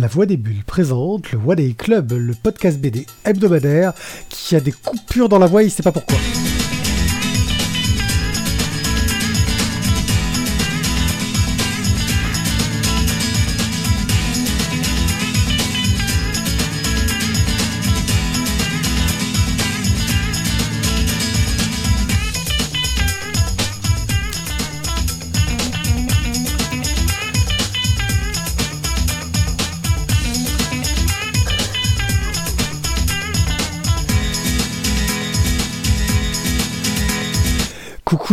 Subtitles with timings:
[0.00, 3.92] La Voix des Bulles présente le One Day Club, le podcast BD hebdomadaire
[4.28, 6.16] qui a des coupures dans la voix, il sait pas pourquoi.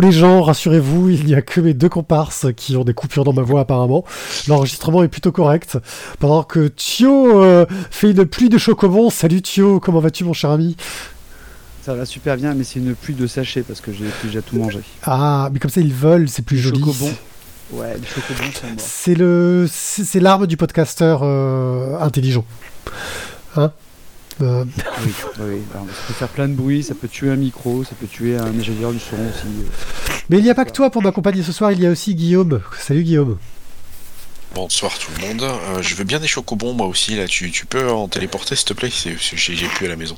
[0.02, 3.34] Les gens, rassurez-vous, il n'y a que mes deux comparses qui ont des coupures dans
[3.34, 4.04] ma voix apparemment.
[4.48, 5.78] L'enregistrement est plutôt correct.
[6.18, 9.12] Pendant que Thio euh, fait une pluie de chocobons.
[9.12, 10.76] Salut Thio, comment vas-tu mon cher ami?
[11.84, 14.58] Ça va super bien, mais c'est une pluie de sachets parce que j'ai déjà tout
[14.58, 14.80] mangé.
[15.04, 16.80] Ah, mais comme ça ils volent, c'est plus joli.
[16.80, 17.14] Chocobons.
[17.72, 18.76] Ouais, les chocobons sont morts.
[18.80, 22.46] C'est le, c'est c'est l'arme du podcasteur euh, intelligent.
[23.56, 23.72] Hein?
[24.42, 24.66] Euh,
[25.04, 25.62] Oui, oui.
[25.74, 28.38] Alors, ça peut faire plein de bruit, ça peut tuer un micro, ça peut tuer
[28.38, 29.48] un ingénieur du son aussi.
[30.30, 32.16] Mais il n'y a pas que toi pour m'accompagner ce soir, il y a aussi
[32.16, 32.62] Guillaume.
[32.80, 33.38] Salut Guillaume.
[34.56, 35.44] Bonsoir tout le monde.
[35.44, 37.26] Euh, je veux bien des chocobons moi aussi là.
[37.28, 38.90] Tu, tu peux en téléporter s'il te plaît?
[38.92, 40.18] J'ai plus à la maison.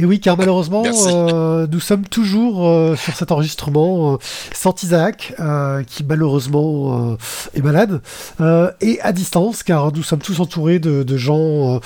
[0.00, 4.16] Et oui, car malheureusement, euh, nous sommes toujours euh, sur cet enregistrement euh,
[4.54, 7.16] sans Isaac, euh, qui malheureusement euh,
[7.54, 8.00] est malade,
[8.40, 11.78] euh, et à distance, car nous sommes tous entourés de, de gens euh,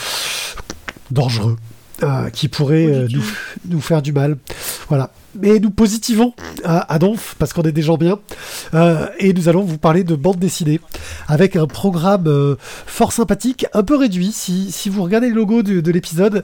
[1.10, 1.56] dangereux.
[2.02, 3.22] euh, qui pourraient euh, nous,
[3.68, 4.36] nous faire du mal.
[4.88, 5.10] Voilà.
[5.40, 8.18] Mais nous positivons à, à Donf, parce qu'on est des gens bien,
[8.74, 10.80] euh, et nous allons vous parler de bande dessinée,
[11.28, 14.33] avec un programme euh, fort sympathique, un peu réduit.
[14.33, 16.42] Si, si vous regardez le logo de, de l'épisode,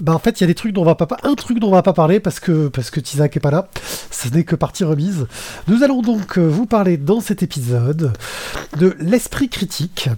[0.00, 1.68] bah en fait il y a des trucs dont on va pas un truc dont
[1.68, 3.68] on va pas parler parce que parce que Tizak est pas là.
[4.10, 5.26] Ce n'est que partie remise.
[5.66, 8.12] Nous allons donc euh, vous parler dans cet épisode
[8.76, 10.08] de l'esprit critique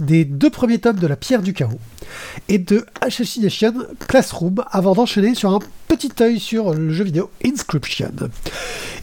[0.00, 1.78] des deux premiers tomes de la pierre du chaos
[2.48, 3.74] et de Assassination
[4.06, 8.12] Classroom avant d'enchaîner sur un petit œil sur le jeu vidéo Inscription.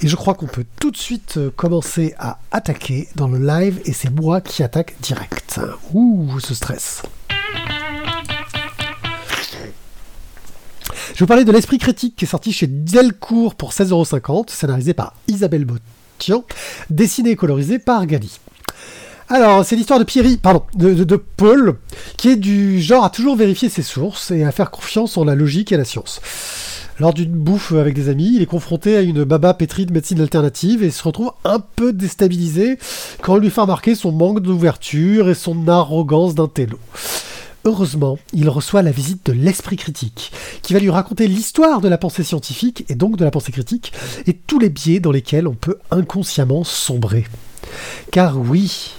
[0.01, 3.79] Et je crois qu'on peut tout de suite euh, commencer à attaquer dans le live
[3.85, 5.59] et c'est moi qui attaque direct.
[5.93, 7.01] Ouh ce stress
[11.15, 15.13] Je vous parler de l'esprit critique qui est sorti chez Delcourt pour 16,50€, scénarisé par
[15.29, 16.43] Isabelle Botian,
[16.89, 18.37] dessiné et colorisé par Gali.
[19.29, 21.77] Alors, c'est l'histoire de Pierry, pardon, de Paul,
[22.17, 25.35] qui est du genre à toujours vérifier ses sources et à faire confiance en la
[25.35, 26.19] logique et la science.
[26.99, 30.19] Lors d'une bouffe avec des amis, il est confronté à une baba pétrie de médecine
[30.19, 32.77] alternative et se retrouve un peu déstabilisé
[33.21, 36.77] quand on lui fait remarquer son manque d'ouverture et son arrogance d'intello.
[37.67, 40.31] Heureusement, il reçoit la visite de l'esprit critique,
[40.61, 43.91] qui va lui raconter l'histoire de la pensée scientifique et donc de la pensée critique,
[44.27, 47.25] et tous les biais dans lesquels on peut inconsciemment sombrer.
[48.11, 48.91] Car oui,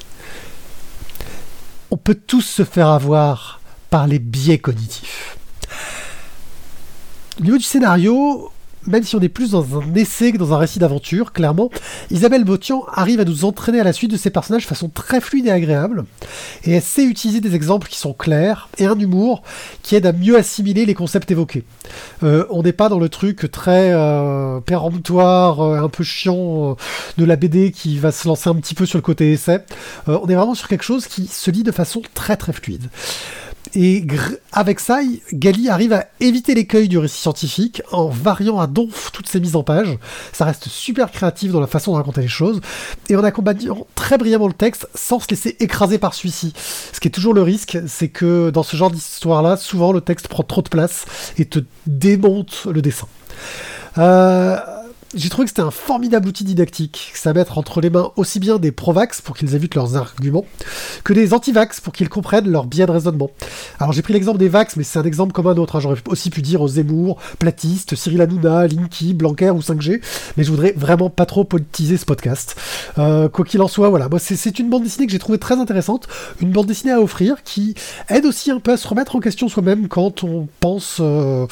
[1.93, 5.39] on peut tous se faire avoir par les biais cognitifs.
[7.39, 8.51] Au niveau du scénario,
[8.87, 11.71] même si on est plus dans un essai que dans un récit d'aventure, clairement,
[12.11, 15.21] Isabelle Botian arrive à nous entraîner à la suite de ses personnages de façon très
[15.21, 16.05] fluide et agréable.
[16.65, 19.43] Et elle sait utiliser des exemples qui sont clairs et un humour
[19.83, 21.65] qui aide à mieux assimiler les concepts évoqués.
[22.23, 26.75] Euh, on n'est pas dans le truc très euh, péremptoire, euh, un peu chiant euh,
[27.19, 29.65] de la BD qui va se lancer un petit peu sur le côté essai.
[30.09, 32.89] Euh, on est vraiment sur quelque chose qui se lit de façon très très fluide.
[33.75, 34.05] Et
[34.53, 35.01] avec ça,
[35.33, 39.57] Gali arrive à éviter l'écueil du récit scientifique en variant à donf toutes ses mises
[39.57, 39.99] en page.
[40.33, 42.61] Ça reste super créatif dans la façon de raconter les choses
[43.09, 46.53] et en accompagnant très brillamment le texte sans se laisser écraser par celui-ci.
[46.93, 50.29] Ce qui est toujours le risque, c'est que dans ce genre d'histoire-là, souvent le texte
[50.29, 51.05] prend trop de place
[51.39, 53.07] et te démonte le dessin.
[53.99, 54.59] Euh,
[55.15, 58.41] j'ai trouvé que c'était un formidable outil didactique, que ça va entre les mains aussi
[58.41, 60.45] bien des provax pour qu'ils évitent leurs arguments,
[61.05, 63.31] que des antivax pour qu'ils comprennent leur biais de raisonnement.
[63.79, 65.77] Alors j'ai pris l'exemple des vax, mais c'est un exemple comme un autre.
[65.77, 65.81] hein.
[65.81, 70.01] J'aurais aussi pu dire Zemmour, Platiste, Cyril Hanouna, Linky, Blanquer ou 5G,
[70.37, 72.57] mais je voudrais vraiment pas trop politiser ce podcast.
[72.99, 75.39] Euh, quoi qu'il en soit, voilà, moi c'est- c'est une bande dessinée que j'ai trouvée
[75.39, 76.09] très intéressante,
[76.41, 77.75] une bande dessinée à offrir qui
[78.09, 81.47] aide aussi un peu à se remettre en question soi-même quand on pense euh,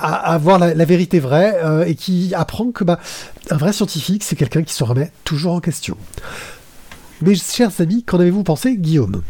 [0.00, 2.98] à, à voir la, vérité vraie euh, et qui apprend que bah,
[3.50, 5.96] un vrai scientifique, c'est quelqu'un qui se remet toujours en question.
[7.22, 9.22] Mes chers amis, qu'en avez-vous pensé, Guillaume?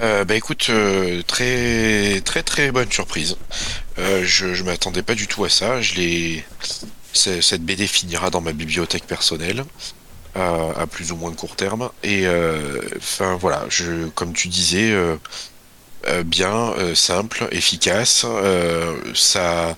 [0.00, 3.36] Euh, bah écoute, euh, très très très bonne surprise.
[3.98, 5.80] Euh, je je m'attendais pas du tout à ça.
[5.80, 6.44] Je l'ai.
[7.12, 9.64] Cette BD finira dans ma bibliothèque personnelle
[10.34, 11.90] à plus ou moins court terme.
[12.02, 12.26] Et
[12.96, 14.92] enfin voilà, je comme tu disais.
[16.06, 18.24] Euh, bien, euh, simple, efficace.
[18.26, 19.76] euh, ça,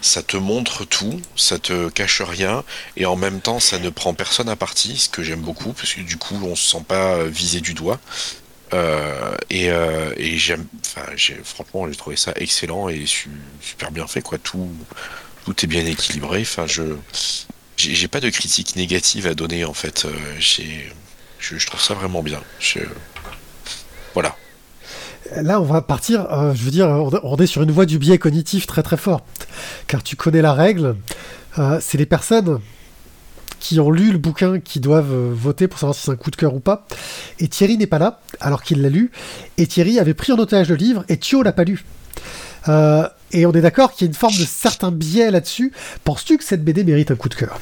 [0.00, 2.64] ça te montre tout, ça te cache rien,
[2.96, 5.94] et en même temps, ça ne prend personne à partie, ce que j'aime beaucoup, parce
[5.94, 8.00] que du coup, on se sent pas visé du doigt.
[9.50, 9.70] Et,
[10.38, 11.06] j'aime, enfin,
[11.44, 13.30] franchement, j'ai trouvé ça excellent et su-
[13.60, 14.38] super bien fait, quoi.
[14.38, 14.68] Tout,
[15.44, 16.40] tout est bien équilibré.
[16.42, 16.82] Enfin, je,
[17.76, 20.04] j'ai pas de critique négative à donner, en fait.
[20.06, 22.42] Euh, je, trouve ça vraiment bien.
[24.14, 24.36] Voilà.
[25.36, 26.88] Là, on va partir, euh, je veux dire,
[27.22, 29.24] on est sur une voie du biais cognitif très très fort.
[29.86, 30.96] Car tu connais la règle,
[31.58, 32.60] euh, c'est les personnes
[33.58, 36.30] qui ont lu le bouquin qui doivent euh, voter pour savoir si c'est un coup
[36.30, 36.86] de cœur ou pas.
[37.38, 39.10] Et Thierry n'est pas là, alors qu'il l'a lu.
[39.56, 41.84] Et Thierry avait pris en otage le livre, et Thio l'a pas lu.
[43.32, 45.72] Et on est d'accord qu'il y a une forme de certain biais là-dessus.
[46.04, 47.58] Penses-tu que cette BD mérite un coup de cœur?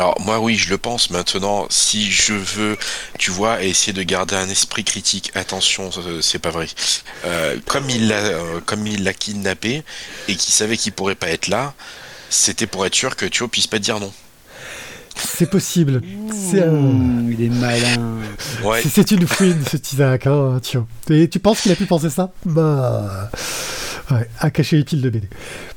[0.00, 1.66] Alors moi oui, je le pense maintenant.
[1.68, 2.78] Si je veux,
[3.18, 5.90] tu vois, essayer de garder un esprit critique, attention,
[6.22, 6.68] c'est pas vrai.
[7.26, 9.82] Euh, comme il l'a, euh, comme il l'a kidnappé
[10.26, 11.74] et qu'il savait qu'il pourrait pas être là,
[12.30, 14.10] c'était pour être sûr que Thio puisse pas dire non.
[15.16, 16.00] C'est possible.
[16.32, 18.20] C'est Mmh, il est malin.
[18.64, 18.80] Ouais.
[18.82, 20.86] c'est- c'est une fouine, ce Isaac, hein, Thio.
[21.10, 22.32] Et tu penses qu'il a pu penser ça?
[22.46, 23.30] Bah.
[24.10, 25.28] Ouais, à cacher les piles de BD.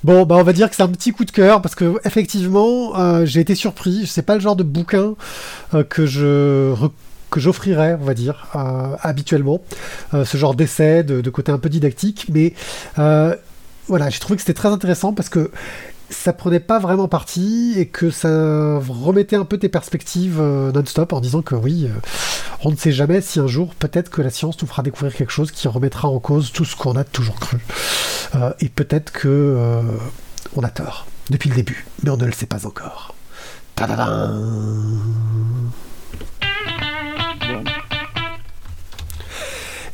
[0.04, 2.98] Bon, bah on va dire que c'est un petit coup de cœur parce que effectivement,
[2.98, 4.08] euh, j'ai été surpris.
[4.08, 5.16] C'est pas le genre de bouquin
[5.74, 6.74] euh, que je
[7.30, 9.62] que j'offrirais, on va dire, euh, habituellement.
[10.12, 12.54] Ce genre d'essai, de, côté un peu didactique, mais
[13.88, 15.52] voilà, j'ai trouvé que c'était très intéressant parce que
[16.14, 21.14] ça prenait pas vraiment parti et que ça remettait un peu tes perspectives euh, non-stop
[21.14, 22.00] en disant que oui, euh,
[22.64, 25.32] on ne sait jamais si un jour peut-être que la science nous fera découvrir quelque
[25.32, 27.58] chose qui remettra en cause tout ce qu'on a toujours cru.
[28.36, 29.82] Euh, et peut-être que
[30.56, 33.16] on a tort depuis le début, mais on ne le sait pas encore.
[33.76, 35.72] Tadadam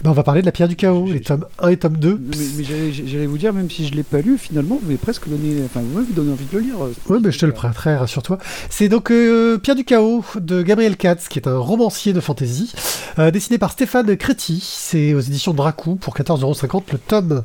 [0.03, 2.19] ben, on va parler de la pierre du chaos, les tomes 1 et tome 2.
[2.21, 5.27] Mais, mais j'allais vous dire, même si je l'ai pas lu, finalement, vous m'avez presque
[5.27, 6.81] donné, enfin, vous m'avez donné envie de le lire.
[6.83, 8.37] euh, Oui, mais je te le prêterai, rassure-toi.
[8.69, 12.71] C'est donc euh, Pierre du Chaos de Gabriel Katz, qui est un romancier de fantasy,
[13.19, 14.61] euh, dessiné par Stéphane Créti.
[14.65, 17.43] C'est aux éditions Dracou pour 14,50€ le tome.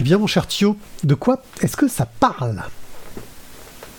[0.00, 2.62] Eh bien, mon cher Thio, de quoi est-ce que ça parle?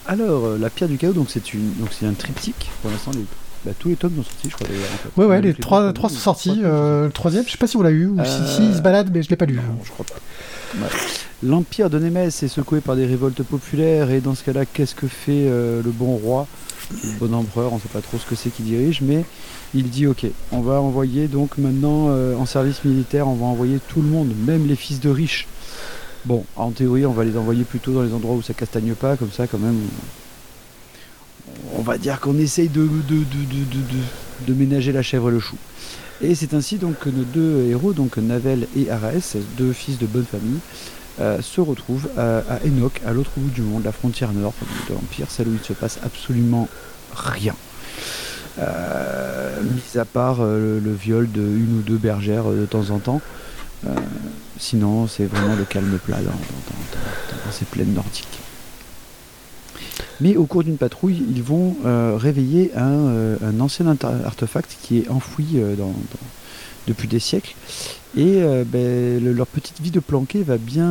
[0.06, 2.70] Alors, euh, la pierre du chaos, donc c'est une, donc c'est un triptyque.
[2.82, 3.24] Pour l'instant, les-
[3.64, 4.88] bah, tous les tomes sont sortis, je crois d'ailleurs.
[4.92, 5.20] en fait.
[5.20, 6.60] Ouais, ouais, les trois, sont sortis.
[6.64, 8.74] euh, le troisième, je sais pas si on l'a eu, ou si, Euh, si, il
[8.76, 9.54] se balade, mais je l'ai pas lu.
[9.56, 10.14] Non, je crois pas.
[10.80, 10.88] Ouais.
[11.42, 15.06] L'empire de Némès est secoué par des révoltes populaires et dans ce cas-là, qu'est-ce que
[15.06, 16.46] fait euh, le bon roi,
[16.90, 19.24] le bon empereur, on ne sait pas trop ce que c'est qui dirige, mais
[19.74, 23.78] il dit ok, on va envoyer donc maintenant euh, en service militaire, on va envoyer
[23.88, 25.46] tout le monde, même les fils de riches.
[26.24, 29.16] Bon, en théorie, on va les envoyer plutôt dans les endroits où ça castagne pas,
[29.16, 29.78] comme ça quand même.
[31.76, 32.88] On va dire qu'on essaye de,
[34.48, 35.56] ménager la chèvre et le chou.
[36.20, 40.06] Et c'est ainsi donc que nos deux héros, donc Navel et Araès, deux fils de
[40.06, 40.58] bonne famille,
[41.20, 44.54] euh, se retrouvent à, Enoch, à l'autre bout du monde, la frontière nord
[44.88, 46.68] de l'Empire, celle où il ne se passe absolument
[47.14, 47.54] rien.
[48.58, 52.98] Euh, mis à part euh, le, viol de une ou deux bergères de temps en
[52.98, 53.20] temps.
[54.58, 58.40] Sinon, c'est vraiment le calme plat dans ces plaines nordiques.
[60.20, 63.86] Mais au cours d'une patrouille, ils vont euh, réveiller un, euh, un ancien
[64.24, 66.28] artefact qui est enfoui euh, dans- dans-
[66.86, 67.54] depuis des siècles.
[68.16, 70.88] Et ben, le- leur petite vie de planqué va bien,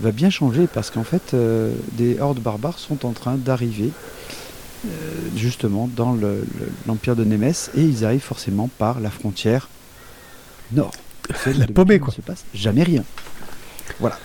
[0.00, 1.36] va bien changer parce qu'en fait,
[1.92, 3.90] des hordes barbares sont en train d'arriver
[5.36, 9.68] justement dans le- le- l'empire de Némès et ils arrivent forcément par la frontière
[10.72, 10.90] nord.
[11.56, 12.12] La paumée, quoi.
[12.12, 13.04] Il se passe jamais rien.
[14.00, 14.18] Voilà.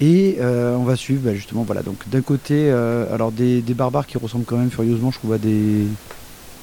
[0.00, 3.74] Et euh, on va suivre bah, justement, voilà, donc d'un côté, euh, alors des, des
[3.74, 5.84] barbares qui ressemblent quand même furieusement, je trouve, à des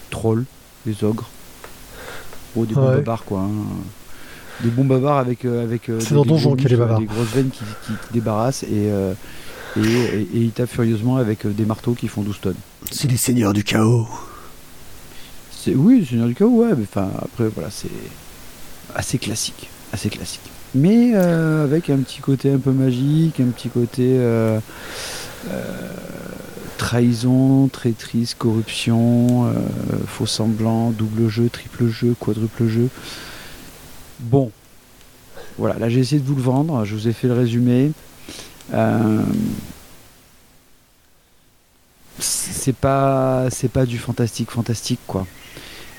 [0.10, 0.46] trolls,
[0.86, 1.30] des ogres.
[2.56, 2.96] Oh, des bons Ouais.
[2.96, 3.42] bavards, quoi.
[3.42, 3.50] hein.
[4.64, 5.46] Des bons bavards avec.
[5.46, 6.76] euh, avec euh, C'est des- dans Donjon qu'il les
[7.06, 9.14] grosses veines qui, qui- qui débarrassent et, euh,
[9.76, 12.56] et, et- et ils tapent furieusement avec euh, des marteaux qui font 12 tonnes.
[12.90, 14.08] C'est les seigneurs du chaos.
[15.52, 17.90] C'est oui, le Seigneur du Chaos, ouais, mais enfin après voilà, c'est
[18.96, 20.42] assez classique, assez classique.
[20.76, 24.60] Mais euh, avec un petit côté un peu magique, un petit côté euh,
[25.50, 25.92] euh,
[26.78, 29.52] trahison, traîtrise, corruption,
[30.08, 32.90] faux semblant, double jeu, triple jeu, quadruple jeu.
[34.20, 34.52] Bon,
[35.58, 37.92] voilà, là j'ai essayé de vous le vendre, je vous ai fait le résumé.
[42.20, 45.26] C'est pas c'est pas du fantastique fantastique quoi.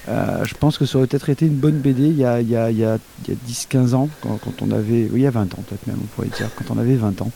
[0.09, 2.49] Euh, je pense que ça aurait peut-être été une bonne BD il y a, il
[2.49, 5.09] y a, il y a, il y a 10-15 ans, quand, on avait.
[5.13, 7.21] Oui, il y a 20 ans, peut-être même, on pourrait dire, quand on avait 20
[7.23, 7.31] ans.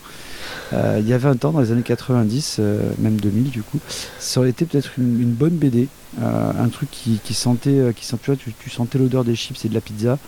[0.73, 3.79] Euh, il y a 20 ans, dans les années 90, euh, même 2000 du coup,
[4.19, 5.89] ça aurait été peut-être une, une bonne BD.
[6.21, 9.75] euh, un truc qui, sentait, qui sent, tu, tu, sentais l'odeur des chips et de
[9.75, 10.19] la pizza.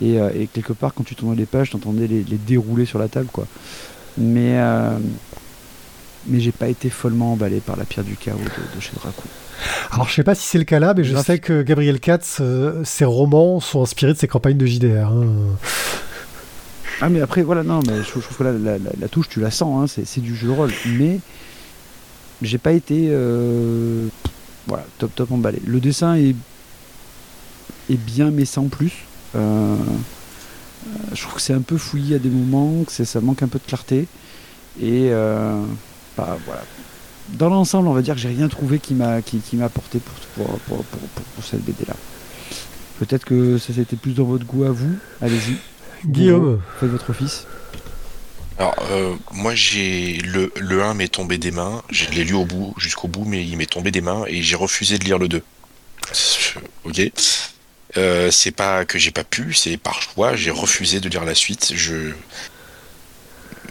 [0.00, 0.18] Et,
[0.52, 3.28] quelque part, quand tu tournais les pages, tu entendais les, les dérouler sur la table.
[3.32, 3.46] quoi.
[4.18, 4.58] Mais,
[6.26, 9.28] mais j'ai pas été follement emballé par la pierre du chaos de, chez Dracou.
[9.90, 12.38] Alors je sais pas si c'est le cas là, mais je sais que Gabriel Katz,
[12.40, 15.08] euh, ses romans sont inspirés de ses campagnes de JDR.
[15.08, 15.26] Hein.
[17.00, 20.02] Ah mais après voilà non mais je, trouve que la, touche tu la sens hein,
[20.04, 21.18] c'est du jeu de rôle mais
[22.42, 24.06] j'ai pas été euh,
[24.68, 25.60] voilà top top emballé.
[25.66, 26.36] Le dessin est
[27.90, 28.92] est bien mais sans plus.
[29.34, 29.76] Euh,
[31.12, 33.58] je trouve que c'est un peu fouillis à des moments, que ça manque un peu
[33.58, 34.06] de clarté
[34.80, 35.10] et
[36.16, 36.62] voilà
[37.28, 40.44] dans l'ensemble, on va dire que j'ai rien trouvé qui m'a qui, qui porté pour,
[40.60, 41.94] pour, pour, cette BD là.
[42.98, 44.96] Peut-être que ça c'était plus dans votre goût à vous.
[45.20, 45.56] Allez-y.
[46.06, 46.60] Guillaume.
[46.78, 47.46] Faites votre office.
[48.58, 51.82] Alors, euh, moi, j'ai le, le 1 m'est tombé des mains.
[51.90, 54.56] Je l'ai lu au bout, jusqu'au bout, mais il m'est tombé des mains et j'ai
[54.56, 55.42] refusé de lire le 2.
[56.84, 57.00] Ok.
[57.96, 61.34] Euh, c'est pas que j'ai pas pu, c'est par choix, j'ai refusé de lire la
[61.34, 61.72] suite.
[61.74, 62.12] Je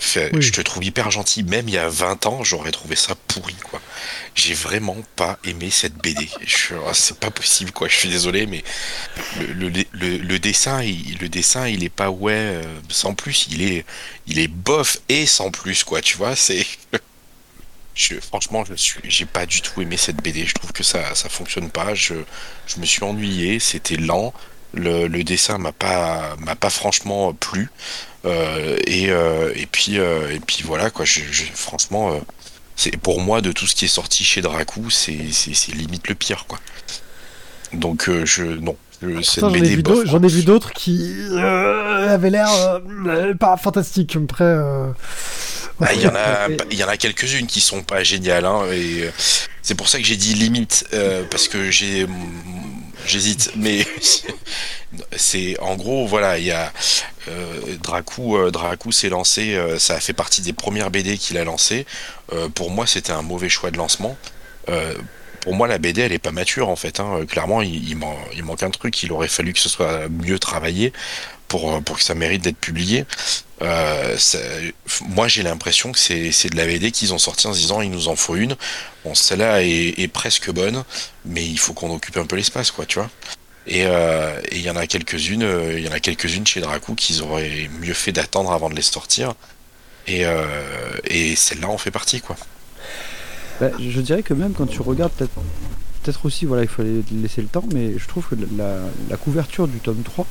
[0.01, 1.43] je te trouve hyper gentil.
[1.43, 3.81] Même il y a 20 ans, j'aurais trouvé ça pourri, quoi.
[4.36, 6.29] J'ai vraiment pas aimé cette BD.
[6.88, 7.88] Ah, c'est pas possible, quoi.
[7.88, 8.63] Je suis désolé, mais
[9.39, 13.48] le, le, dessin, il, le dessin, il est pas ouais euh, sans plus.
[13.51, 13.86] Il est,
[14.27, 16.01] il est bof et sans plus, quoi.
[16.01, 16.65] Tu vois, c'est.
[17.93, 20.46] Je, franchement, je suis, j'ai pas du tout aimé cette BD.
[20.46, 21.93] Je trouve que ça, ça fonctionne pas.
[21.93, 22.13] Je,
[22.65, 23.60] je me suis ennuyé.
[23.60, 24.34] C'était lent.
[24.74, 27.70] Le, le, dessin m'a pas, m'a pas franchement plu.
[28.25, 31.06] Euh, et, euh, et, puis, euh, et puis voilà, quoi.
[31.06, 31.22] Je,
[31.54, 32.20] franchement,
[32.75, 35.13] c'est pour moi, de tout ce qui est sorti chez Dracou, c'est
[35.74, 36.60] limite le pire, quoi.
[37.74, 38.44] Donc, je.
[38.44, 38.75] Non.
[39.01, 42.80] J'en ai, vu d'autres qui avaient l'air
[43.40, 44.16] pas fantastiques.
[44.16, 44.56] Après.
[45.84, 48.66] Ah, il y en a, il y en a quelques-unes qui sont pas géniales, hein,
[48.72, 49.10] et
[49.63, 50.86] c'est pour ça que j'ai dit limite,
[51.32, 52.06] parce que j'ai
[53.05, 53.86] j'hésite, mais
[55.15, 56.72] c'est en gros voilà, il y a
[57.27, 61.38] euh, Dracou, euh, Dracou s'est lancé, euh, ça a fait partie des premières BD qu'il
[61.38, 61.86] a lancé.
[62.55, 64.17] pour moi, c'était un mauvais choix de lancement.
[65.41, 67.00] pour moi, la BD, elle est pas mature en fait.
[67.00, 67.25] Hein.
[67.27, 69.03] Clairement, il, manque un truc.
[69.03, 70.93] Il aurait fallu que ce soit mieux travaillé
[71.51, 73.05] pour, pour que ça mérite d'être publié.
[75.10, 77.91] moi, j'ai l'impression que c'est de la BD qu'ils ont sorti en se disant il
[77.91, 78.55] nous en faut une.
[79.13, 80.84] Celle-là est, presque bonne,
[81.25, 83.10] mais il faut qu'on occupe un peu l'espace, quoi, tu vois.
[83.70, 86.96] Euh, et il y en a quelques-unes, euh, il y en a quelques-unes chez Dracou
[86.96, 89.34] qu'ils auraient mieux fait d'attendre avant de les sortir.
[90.08, 90.46] Et, euh,
[91.36, 92.36] celle-là en fait partie, quoi.
[93.60, 97.48] Bah, je dirais que même quand tu regardes, peut-être aussi, voilà, il fallait laisser le
[97.48, 100.25] temps, mais je trouve que la, couverture du tome 3,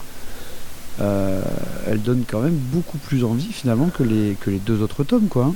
[1.01, 5.29] elle donne quand même beaucoup plus envie finalement que les, que les deux autres tomes,
[5.29, 5.47] quoi.
[5.47, 5.55] Hein.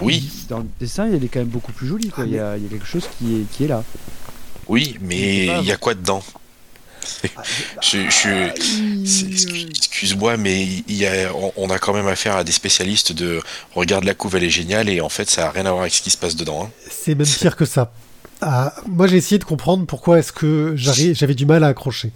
[0.00, 0.30] Oui.
[0.48, 2.24] Dans le dessin, il est quand même beaucoup plus joli, quoi.
[2.24, 3.84] Ah, il, y a, il, y a, quelque chose qui est, qui est là.
[4.68, 6.22] Oui, mais il y a quoi dedans?
[7.36, 7.42] Ah,
[7.82, 7.98] je,
[9.70, 13.40] excuse-moi, mais il y a, on, a quand même affaire à des spécialistes de
[13.74, 15.94] regarde la couve, elle est géniale, et en fait, ça a rien à voir avec
[15.94, 16.64] ce qui se passe dedans.
[16.64, 16.70] Hein.
[16.88, 17.92] C'est même pire que ça.
[18.86, 22.12] Moi, j'ai essayé de comprendre pourquoi est-ce que j'avais du mal à accrocher.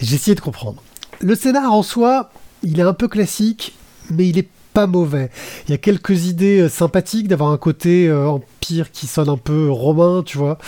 [0.00, 0.82] J'ai essayé de comprendre.
[1.20, 2.30] Le scénar en soi,
[2.62, 3.74] il est un peu classique,
[4.10, 4.48] mais il est
[4.86, 5.30] mauvais.
[5.66, 9.36] Il y a quelques idées euh, sympathiques d'avoir un côté euh, empire qui sonne un
[9.36, 10.58] peu romain, tu vois,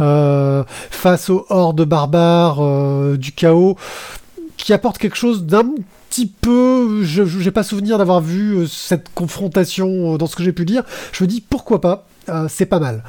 [0.00, 3.76] euh, face aux hordes barbares du chaos,
[4.56, 5.66] qui apporte quelque chose d'un
[6.10, 7.02] petit peu.
[7.02, 10.84] Je n'ai pas souvenir d'avoir vu cette confrontation dans ce que j'ai pu lire.
[11.12, 12.06] Je me dis pourquoi pas,
[12.48, 13.02] c'est pas mal.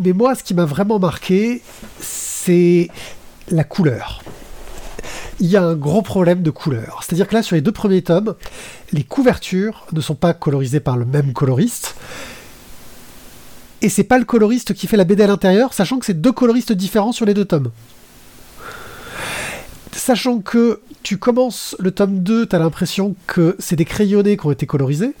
[0.00, 1.62] Mais moi, ce qui m'a vraiment marqué,
[2.00, 2.88] c'est
[3.50, 4.22] la couleur
[5.42, 7.02] il y a un gros problème de couleur.
[7.02, 8.36] C'est-à-dire que là, sur les deux premiers tomes,
[8.92, 11.96] les couvertures ne sont pas colorisées par le même coloriste.
[13.80, 16.30] Et c'est pas le coloriste qui fait la BD à l'intérieur, sachant que c'est deux
[16.30, 17.72] coloristes différents sur les deux tomes.
[19.90, 24.46] Sachant que tu commences le tome 2, tu as l'impression que c'est des crayonnés qui
[24.46, 25.12] ont été colorisés,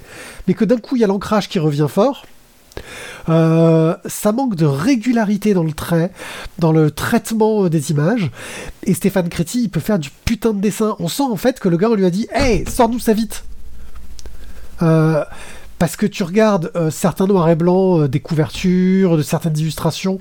[0.46, 2.24] mais que d'un coup il y a l'ancrage qui revient fort.
[3.28, 6.10] Euh, ça manque de régularité dans le trait,
[6.58, 8.30] dans le traitement des images.
[8.84, 10.96] Et Stéphane Créti, il peut faire du putain de dessin.
[10.98, 13.44] On sent en fait que le gars, on lui a dit Hey, sors-nous ça vite
[14.80, 15.24] euh,
[15.78, 20.18] parce que tu regardes euh, certains noirs et blancs des couvertures, de certaines illustrations,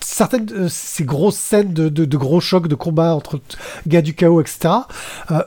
[0.00, 3.40] certaines ces grosses scènes de, de, gros chocs de combat entre
[3.86, 4.74] gars du chaos, etc.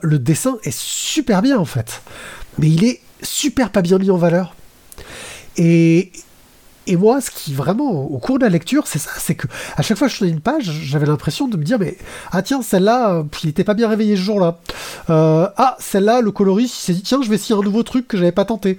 [0.01, 2.01] le dessin est super bien en fait,
[2.57, 4.55] mais il est super pas bien mis en valeur.
[5.61, 6.11] Et,
[6.97, 9.97] moi, ce qui vraiment, au cours de la lecture, c'est ça, c'est que à chaque
[9.97, 11.97] fois que je tournais une page, j'avais l'impression de me dire, mais
[12.31, 14.57] ah tiens, celle-là, euh, il n'était pas bien réveillé ce jour-là.
[15.09, 18.07] Euh, ah, celle-là, le coloriste, il s'est dit, tiens, je vais essayer un nouveau truc
[18.07, 18.77] que j'avais pas tenté.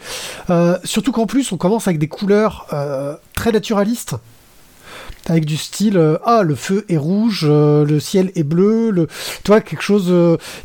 [0.50, 2.66] Euh, surtout qu'en plus, on commence avec des couleurs
[3.34, 4.16] très naturalistes
[5.28, 9.60] avec du style ah le feu est rouge le ciel est bleu le tu vois
[9.60, 10.12] quelque chose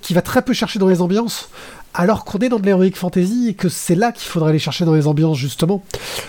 [0.01, 1.49] qui va très peu chercher dans les ambiances
[1.93, 4.85] alors qu'on est dans de l'heroic fantasy et que c'est là qu'il faudrait aller chercher
[4.85, 5.83] dans les ambiances justement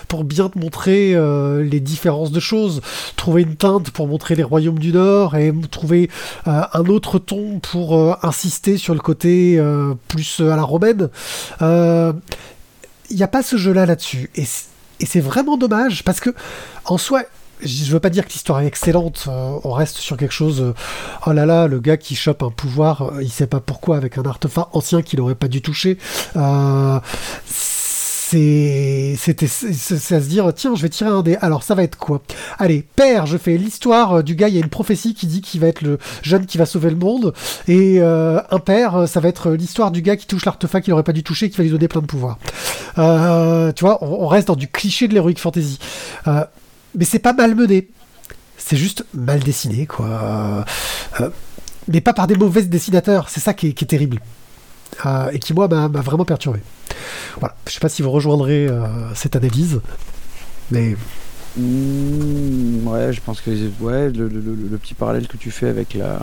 [0.07, 2.81] pour bien te montrer euh, les différences de choses,
[3.15, 6.09] trouver une teinte pour montrer les royaumes du Nord et trouver
[6.47, 9.61] euh, un autre ton pour euh, insister sur le côté
[10.07, 11.09] plus à la romaine.
[11.61, 16.31] Il n'y a pas ce jeu-là là-dessus et c'est vraiment dommage parce que
[16.85, 17.23] en soi
[17.63, 20.61] je veux pas dire que l'histoire est excellente, euh, on reste sur quelque chose.
[20.61, 20.73] Euh,
[21.27, 24.17] oh là là, le gars qui chope un pouvoir, euh, il sait pas pourquoi, avec
[24.17, 25.97] un artefact ancien qu'il aurait pas dû toucher.
[27.45, 31.81] c'est c'était c'est à se dire tiens je vais tirer un dé alors ça va
[31.81, 32.21] être quoi?
[32.59, 35.59] Allez père je fais l'histoire du gars il y a une prophétie qui dit qu'il
[35.61, 37.33] va être le jeune qui va sauver le monde
[37.67, 41.11] et un père ça va être l'histoire du gars qui touche l'artefact qu'il aurait pas
[41.11, 42.37] dû toucher qui va lui donner plein de pouvoir
[42.93, 45.79] tu vois on, on, reste dans du cliché de l'heroic fantasy
[46.95, 47.87] mais c'est pas mal mené.
[48.57, 50.65] C'est juste mal dessiné, quoi.
[51.19, 51.29] Euh,
[51.87, 53.29] mais pas par des mauvais dessinateurs.
[53.29, 54.19] C'est ça qui est, terrible.
[55.05, 56.59] Euh, et qui, moi, m'a vraiment perturbé.
[57.39, 57.55] Voilà.
[57.67, 59.81] Je sais pas si vous rejoindrez euh, cette analyse,
[60.71, 60.95] mais.
[61.57, 66.19] Mmh, ouais, je pense que ouais, le, petit parallèle que tu fais avec la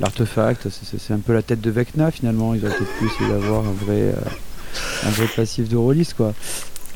[0.00, 2.54] l'artefact, c'est un peu la tête de Vecna finalement.
[2.54, 4.14] Ils auraient pu essayer d'avoir un vrai,
[5.04, 6.34] un vrai passif de release quoi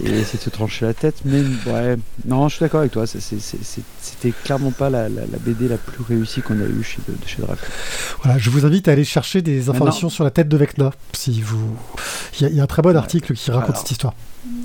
[0.03, 1.17] et essayer de se trancher la tête.
[1.25, 1.97] Mais ouais,
[2.27, 3.05] non, je suis d'accord avec toi.
[3.07, 7.65] C'était clairement pas la, BD la plus réussie qu'on a eue chez, de, chez Draco.
[8.23, 10.93] Voilà, je vous invite à aller chercher des informations sur la tête de Vecna.
[11.13, 11.77] Si vous,
[12.41, 14.15] il y, a un très bon article qui raconte cette histoire.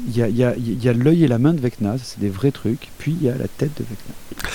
[0.08, 2.90] Il y a, y a l'œil et la main de Vecna, c'est des vrais trucs.
[2.98, 4.50] Puis il y a la tête de Vecna.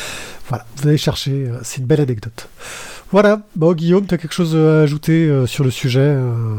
[0.49, 1.47] Voilà, vous allez chercher.
[1.49, 2.49] Euh, c'est une belle anecdote.
[3.11, 3.43] Voilà.
[3.57, 6.59] Bon, Guillaume, tu as quelque chose à ajouter euh, sur le sujet euh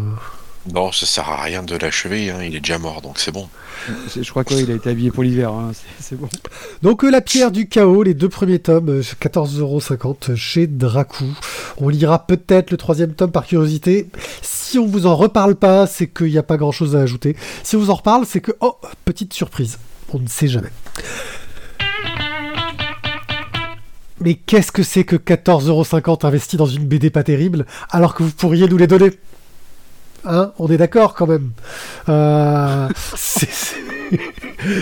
[0.72, 3.50] non, ça sert à rien de l'achever, hein, il est déjà mort, donc c'est bon.
[4.16, 6.30] Je crois qu'il a été habillé pour l'hiver, hein, c'est bon.
[6.82, 11.26] Donc euh, La pierre du chaos, les deux premiers tomes, 14,50€ euh, chez Dracou.
[11.78, 14.08] On lira peut-être le troisième tome par curiosité.
[14.42, 17.36] Si on vous en reparle pas, c'est qu'il n'y a pas grand-chose à ajouter.
[17.64, 19.80] Si on vous en reparle, c'est que, oh, petite surprise,
[20.14, 20.72] on ne sait jamais.
[24.22, 28.32] Mais qu'est-ce que c'est que 14,50€ investi dans une BD pas terrible, alors que vous
[28.32, 29.12] pourriez nous les donner?
[30.26, 31.52] Hein, on est d'accord quand même.
[32.10, 32.88] Euh,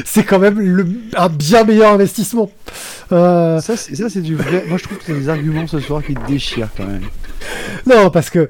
[0.06, 2.51] c'est quand même le, un bien meilleur investissement.
[3.12, 4.65] Euh, ça, c'est du vrai.
[4.67, 7.06] Moi, je trouve que c'est des arguments ce soir qui déchirent quand même.
[7.86, 8.49] Non, parce que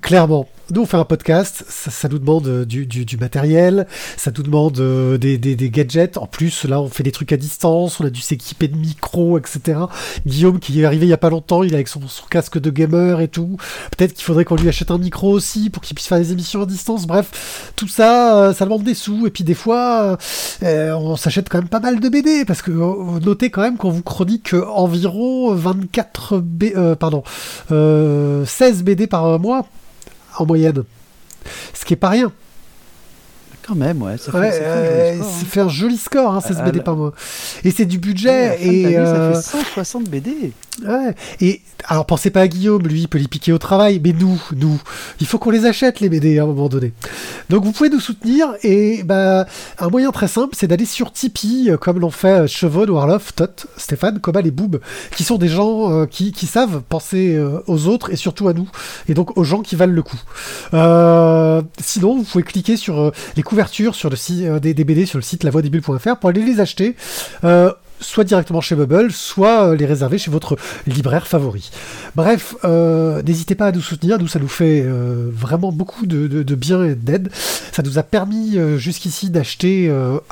[0.00, 4.78] clairement, nous, on fait un podcast, ça, nous demande euh, du, matériel, ça nous demande
[4.80, 6.18] euh, des, gadgets.
[6.18, 9.38] En plus, là, on fait des trucs à distance, on a dû s'équiper de micros,
[9.38, 9.78] etc.
[10.26, 12.70] Guillaume, qui est arrivé il y a pas longtemps, il est avec son, casque de
[12.70, 13.56] gamer et tout.
[13.96, 16.62] Peut-être qu'il faudrait qu'on lui achète un micro aussi pour qu'il puisse faire des émissions
[16.62, 17.06] à distance.
[17.06, 19.26] Bref, tout ça, euh, ça demande des sous.
[19.26, 20.18] Et puis, des fois,
[20.62, 22.70] on s'achète quand même pas mal de BD, parce que
[23.20, 26.64] notez quand même qu'on vous chronique environ 24 B,
[26.98, 27.22] pardon,
[27.70, 29.66] 16 BD par mois
[30.40, 30.84] en moyenne.
[31.74, 32.32] Ce qui est pas rien.
[33.68, 34.16] Quand même, ouais.
[34.16, 37.12] Ça fait, fait, un joli score, hein, 16 BD par mois.
[37.64, 38.56] Et c'est du budget.
[38.62, 40.52] et ça fait 160 BD.
[40.86, 41.14] Ouais.
[41.40, 44.40] Et alors pensez pas à Guillaume, lui il peut les piquer au travail, mais nous,
[44.56, 44.80] nous,
[45.20, 46.92] il faut qu'on les achète les BD à un moment donné.
[47.50, 49.46] Donc vous pouvez nous soutenir et bah
[49.78, 53.34] un moyen très simple, c'est d'aller sur Tipeee, euh, comme l'ont fait euh, Chevon, Warloff,
[53.34, 54.80] Tot, Stéphane, Cobal et Boob,
[55.16, 58.68] qui sont des gens euh, qui, qui, savent penser aux autres et surtout à nous,
[59.08, 60.18] et donc aux gens qui valent le coup.
[61.80, 65.22] sinon, vous pouvez cliquer sur les couvertures sur le site des, des, BD sur le
[65.22, 66.94] site lavoidesbulles.fr pour aller les acheter
[68.00, 70.56] soit directement chez Bubble, soit euh, les réserver chez votre
[70.86, 71.70] libraire favori.
[72.16, 76.54] Bref, euh, n'hésitez pas à nous soutenir, nous ça nous fait euh, vraiment beaucoup de,
[76.54, 77.30] bien et d'aide.
[77.72, 79.88] Ça nous a permis jusqu'ici d'acheter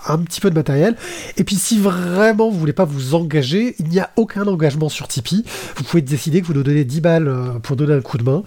[0.06, 0.96] un petit peu de matériel.
[1.36, 5.06] Et puis si vraiment vous voulez pas vous engager, il n'y a aucun engagement sur
[5.06, 5.44] Tipeee.
[5.76, 8.42] Vous pouvez décider que vous nous donnez 10 balles pour donner un coup de main.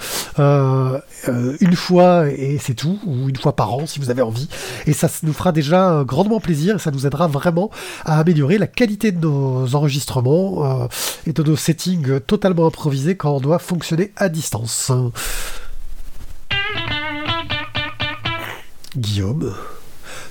[1.27, 4.49] une fois et c'est tout, ou une fois par an si vous avez envie.
[4.85, 7.69] Et ça nous fera déjà grandement plaisir et ça nous aidera vraiment
[8.03, 10.87] à améliorer la qualité de nos enregistrements euh,
[11.25, 14.91] et de nos settings totalement improvisés quand on doit fonctionner à distance.
[18.97, 19.53] Guillaume,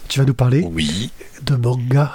[0.09, 1.11] tu vas nous parler oui.
[1.43, 2.13] de manga.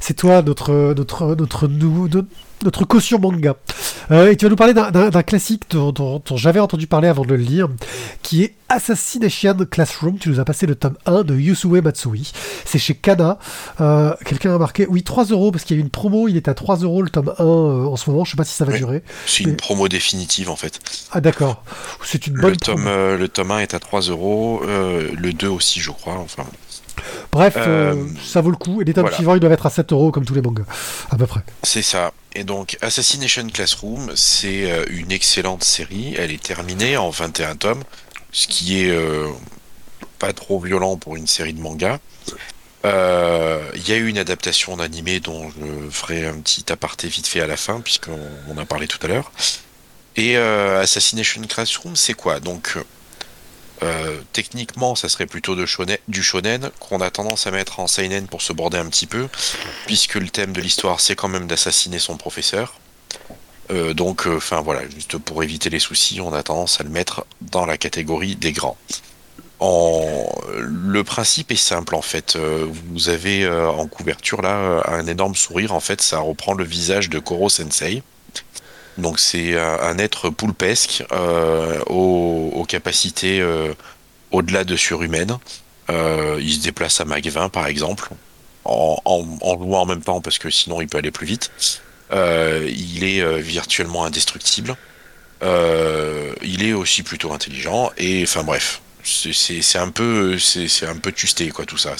[0.00, 2.26] C'est toi notre notre notre, notre,
[2.62, 3.56] notre caution manga.
[4.10, 7.36] Euh, et tu vas nous parler d'un classique dont, j'avais entendu parler avant de le
[7.36, 7.68] lire,
[8.22, 10.18] qui est Assassination Classroom.
[10.18, 12.32] Tu nous as passé le tome 1 de Yusue Matsui.
[12.64, 13.38] C'est chez Kana.
[13.80, 16.36] Euh, quelqu'un a marqué, oui, 3 euros, parce qu'il y a eu une promo, il
[16.36, 18.24] est à 3 euros le tome 1 euh, en ce moment.
[18.24, 19.02] Je sais pas si ça va durer.
[19.26, 20.80] C'est une promo définitive en fait.
[21.12, 21.62] Ah d'accord.
[22.04, 25.80] C'est une bonne le tome, le tome 1 est à 3 euros, le 2 aussi,
[25.80, 26.14] je crois.
[26.14, 26.44] Enfin.
[27.32, 27.56] Bref,
[28.24, 28.80] ça vaut le coup.
[28.80, 30.64] Et les tomes suivants, ils doivent être à 7 euros comme tous les mangas,
[31.10, 31.40] à peu près.
[31.62, 32.12] C'est ça.
[32.34, 36.14] Et donc, Assassination Classroom, c'est euh, une excellente série.
[36.18, 37.82] Elle est terminée en 21 tomes,
[38.32, 39.28] ce qui est euh,
[40.18, 41.98] pas trop violent pour une série de mangas.
[42.84, 47.08] Euh, Il y a eu une adaptation en animé dont je ferai un petit aparté
[47.08, 49.32] vite fait à la fin, puisqu'on on a parlé tout à l'heure.
[50.16, 52.40] Et euh, Assassination Classroom, c'est quoi?
[52.40, 52.76] Donc,
[53.82, 55.66] euh, techniquement, ça serait plutôt de
[56.08, 59.28] du shonen qu'on a tendance à mettre en seinen pour se border un petit peu,
[59.86, 62.74] puisque le thème de l'histoire, c'est quand même d'assassiner son professeur.
[63.70, 67.26] Euh, donc, enfin voilà, juste pour éviter les soucis, on a tendance à le mettre
[67.40, 68.78] dans la catégorie des grands.
[69.58, 70.28] En...
[70.58, 72.36] Le principe est simple en fait.
[72.36, 75.72] Euh, vous avez euh, en couverture là euh, un énorme sourire.
[75.72, 78.02] En fait, ça reprend le visage de Koro Sensei.
[78.98, 83.72] Donc c'est un, être poulpesque euh, aux, capacités euh,
[84.30, 85.38] au-delà de surhumaines.
[85.90, 88.08] Euh, il se déplace à Mach 20 par exemple,
[88.64, 91.50] en, en, en même temps parce que sinon il peut aller plus vite.
[92.12, 94.76] Il est virtuellement indestructible.
[95.42, 101.50] Il est aussi plutôt intelligent et enfin bref, c'est- un peu c'est un peu tusté
[101.50, 101.94] quoi tout ça.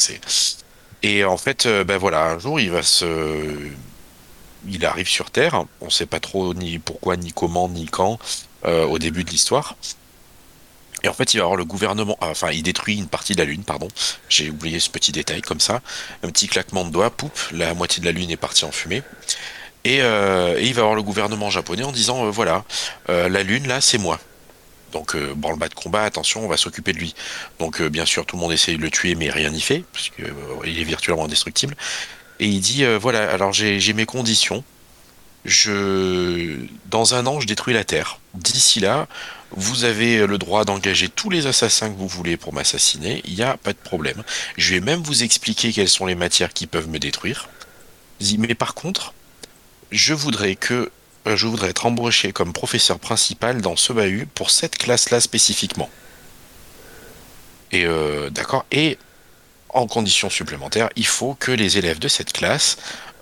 [1.03, 3.07] Et en fait ben voilà un jour il va se
[4.71, 5.65] il arrive sur Terre.
[5.81, 8.19] On sait pas trop ni pourquoi ni comment ni quand
[8.65, 9.77] euh, au début de l'histoire.
[11.03, 12.17] Et en fait, il va avoir le gouvernement.
[12.21, 13.89] ah, Enfin, il détruit une partie de la Lune, pardon.
[14.29, 15.83] J'ai oublié ce petit détail comme ça.
[16.23, 19.03] Un petit claquement de doigts, poup, la moitié de la Lune est partie en fumée.
[19.85, 22.65] Et, euh, il va avoir le gouvernement japonais en disant euh, voilà,
[23.09, 24.19] euh, la Lune là, c'est moi.
[24.93, 27.15] Donc, euh, branle-bas de combat, attention, on va s'occuper de lui.
[27.59, 29.85] Donc, euh, bien sûr, tout le monde essaye de le tuer, mais rien n'y fait,
[29.93, 31.77] parce qu'il est virtuellement indestructible.
[32.41, 34.65] Et il dit euh, voilà, alors j'ai mes conditions.
[35.45, 38.19] Je, dans un an, je détruis la Terre.
[38.35, 39.07] D'ici là,
[39.53, 43.23] vous avez le droit d'engager tous les assassins que vous voulez pour m'assassiner.
[43.25, 44.25] Il n'y a pas de problème.
[44.57, 47.49] Je vais même vous expliquer quelles sont les matières qui peuvent me détruire.
[48.39, 49.15] Mais par contre,
[49.93, 50.91] je voudrais que
[51.27, 55.91] euh, je voudrais être embauché comme professeur principal dans ce bahut pour cette classe-là spécifiquement.
[57.73, 58.65] Et euh, d'accord.
[58.71, 58.99] Et
[59.77, 62.77] en condition supplémentaire, il faut que les élèves de cette classe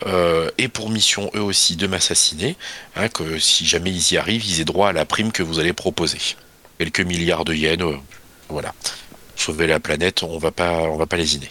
[0.06, 2.56] euh, aient pour mission eux aussi de m'assassiner,
[2.96, 5.58] hein, que si jamais ils y arrivent, ils aient droit à la prime que vous
[5.58, 6.18] allez proposer.
[6.78, 7.96] Quelques milliards de yens, euh,
[8.48, 8.74] voilà.
[9.36, 11.48] Sauver la planète, on va pas, on va pas lésiner.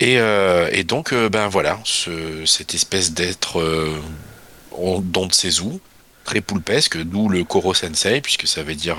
[0.00, 3.96] Et, euh, et donc, ben voilà, ce- cette espèce d'être euh,
[4.72, 5.80] en- don de ses ou,
[6.24, 8.98] très poulpesque, d'où le Koro Sensei, puisque ça veut dire,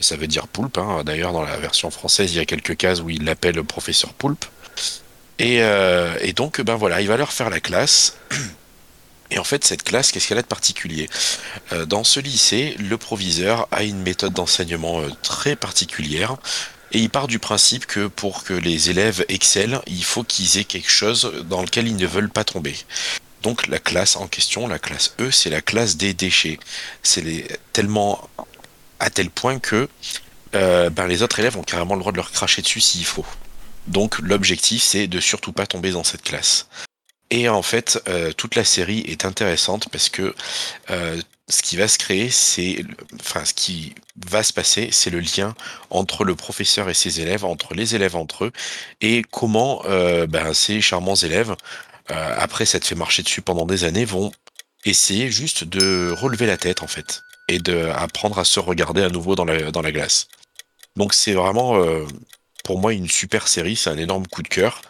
[0.00, 0.78] ça veut dire poulpe.
[0.78, 1.02] hein.
[1.04, 4.44] D'ailleurs, dans la version française, il y a quelques cases où il l'appelle professeur poulpe.
[5.38, 8.16] Et, euh, et donc, ben voilà, il va leur faire la classe.
[9.30, 11.08] Et en fait, cette classe, qu'est-ce qu'elle a de particulier?
[11.72, 16.36] Euh, Dans ce lycée, le proviseur a une méthode d'enseignement euh, très particulière.
[16.92, 20.64] Et il part du principe que pour que les élèves excellent, il faut qu'ils aient
[20.64, 22.74] quelque chose dans lequel ils ne veulent pas tomber.
[23.42, 26.58] Donc la classe en question, la classe E, c'est la classe des déchets.
[27.04, 28.28] C'est tellement
[29.00, 29.88] à tel point que
[30.54, 33.26] euh, ben, les autres élèves ont carrément le droit de leur cracher dessus s'il faut.
[33.86, 36.68] Donc l'objectif, c'est de surtout pas tomber dans cette classe.
[37.30, 40.34] Et en fait, euh, toute la série est intéressante parce que
[40.90, 42.84] euh, ce qui va se créer, c'est,
[43.20, 43.94] enfin, ce qui
[44.28, 45.54] va se passer, c'est le lien
[45.90, 48.52] entre le professeur et ses élèves, entre les élèves entre eux,
[49.00, 49.82] et comment
[50.28, 51.56] ben, ces charmants élèves,
[52.08, 54.30] après s'être fait marcher dessus pendant des années, vont
[54.84, 59.08] essayer juste de relever la tête en fait et de apprendre à se regarder à
[59.10, 60.28] nouveau dans la, dans la glace.
[60.96, 62.06] Donc c'est vraiment euh,
[62.64, 64.82] pour moi une super série, c'est un énorme coup de cœur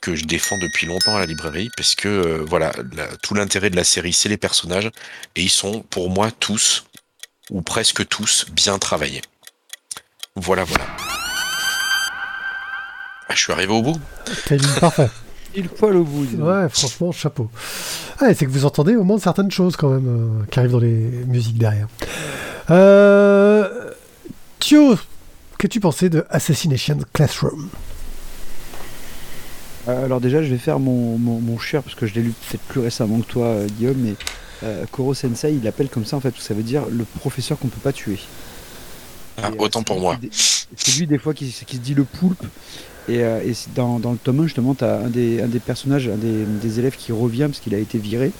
[0.00, 3.70] que je défends depuis longtemps à la librairie parce que euh, voilà la- tout l'intérêt
[3.70, 4.90] de la série c'est les personnages
[5.36, 6.84] et ils sont pour moi tous
[7.50, 9.22] ou presque tous bien travaillés.
[10.36, 10.86] Voilà voilà.
[13.28, 13.98] Ah, je suis arrivé au bout.
[14.80, 15.08] Parfait.
[15.54, 16.26] Il poil au bout.
[16.36, 17.50] Ouais, franchement, chapeau.
[18.24, 20.78] Ouais, c'est que vous entendez au moins certaines choses quand même euh, qui arrivent dans
[20.78, 21.88] les musiques derrière.
[22.70, 23.90] Euh...
[24.60, 24.96] Thio,
[25.58, 27.68] qu'as-tu pensé de Assassination Classroom?
[29.88, 32.32] Euh, Alors déjà, je vais faire mon, mon, mon cher, parce que je l'ai lu
[32.48, 34.14] peut-être plus récemment que toi, euh, Guillaume, mais
[34.62, 37.68] euh, Koro Sensei, il l'appelle comme ça, en fait, ça veut dire le professeur qu'on
[37.68, 38.18] peut pas tuer.
[39.36, 40.16] Ah, Et, euh, autant pour moi.
[40.32, 42.42] C'est lui, des fois, qui, qui se dit le poulpe.
[43.08, 43.40] Et, euh,
[43.74, 47.46] dans, le tome 1, justement, tu as un des, personnages, un des, élèves qui revient
[47.46, 48.32] parce qu'il a été viré.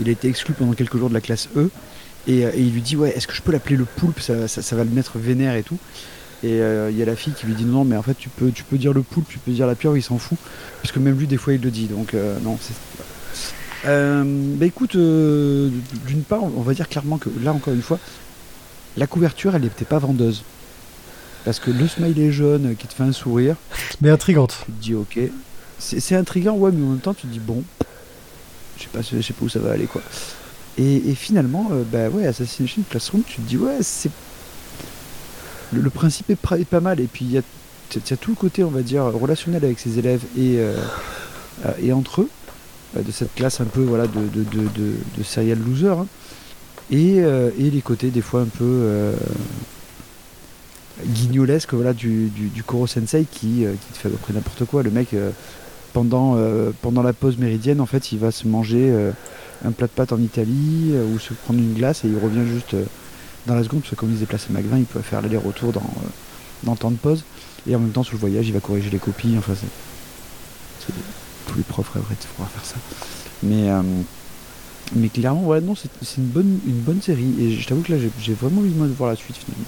[0.00, 1.70] Il a été exclu pendant quelques jours de la classe E.
[2.26, 4.20] Et, euh, il lui dit Ouais, est-ce que je peux l'appeler le poulpe?
[4.20, 5.78] Ça, va le mettre vénère et tout.
[6.42, 8.28] Et euh, il y a la fille qui lui dit Non, mais en fait, tu
[8.28, 10.38] peux, tu peux dire le poulpe, tu peux dire la pieuvre, il s'en fout.
[10.82, 11.86] Parce que même lui, des fois, il le dit.
[11.86, 12.74] Donc, non, c'est.
[13.86, 14.24] Euh,
[14.56, 17.98] bah écoute, d'une part, on va dire clairement que là, encore une fois,
[18.96, 20.42] la couverture, elle n'était pas vendeuse.
[21.44, 23.56] Parce que le smiley jaune qui te fait un sourire,
[24.00, 24.56] Mais intrigante.
[24.66, 25.18] tu te dis ok.
[25.78, 27.62] C'est c'est intriguant, ouais, mais en même temps, tu te dis bon,
[28.78, 30.02] je sais pas, je sais pas où ça va aller, quoi.
[30.78, 34.10] Et, et finalement, euh, bah ouais, Assassination Classroom, tu te dis ouais, c'est.
[35.72, 37.00] le, le principe est, est pas mal.
[37.00, 37.38] Et puis il y y
[38.12, 40.74] a tout le côté, on va dire, relationnel avec ses élèves et, euh,
[41.66, 42.30] euh, et entre eux,
[42.96, 45.88] euh, de cette classe un peu voilà, de, de, de, de, de serial loser.
[45.88, 46.06] hein.
[46.90, 49.14] Et, euh, et les côtés des fois un peu
[51.02, 54.64] guignolesques voilà, du, du, Koro Sensei qui, euh, qui te fait à peu près n'importe
[54.64, 54.82] quoi.
[54.82, 55.30] Le mec, euh,
[55.92, 58.92] pendant, euh, pendant la pause méridienne, en fait, il va se manger
[59.64, 62.76] un plat de pâtes en Italie ou se prendre une glace et il revient juste
[63.46, 65.72] dans la seconde parce que comme il se déplace à Magvin, il peut faire l'aller-retour
[65.72, 65.92] dans,
[66.64, 67.24] dans le temps de pause.
[67.68, 69.36] Et en même temps, sur le voyage, il va corriger les copies.
[69.38, 70.92] Enfin, c'est.
[71.46, 72.76] Tous les profs rêveraient de pouvoir faire ça.
[73.42, 73.68] Mais,
[74.94, 77.34] mais clairement, ouais, non, c'est une bonne, une bonne série.
[77.40, 79.66] Et je t'avoue que là, j'ai- j'ai vraiment envie de voir la suite finalement.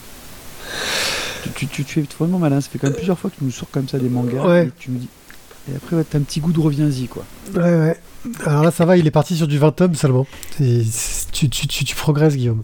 [1.55, 2.61] Tu, tu, tu, es vraiment malin.
[2.61, 4.45] Ça fait quand même plusieurs fois que tu nous sors comme ça des mangas.
[4.45, 4.67] Ouais.
[4.67, 5.09] Et tu me dis.
[5.71, 7.25] Et après, ouais, t'as un petit goût de reviens-y, quoi.
[7.55, 7.97] Ouais, ouais.
[8.45, 10.27] Alors là, ça va, il est parti sur du 20 tomes seulement.
[10.61, 10.83] Et
[11.33, 12.63] tu, tu, progresses, Guillaume.